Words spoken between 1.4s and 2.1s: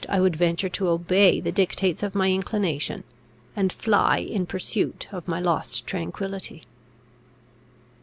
dictates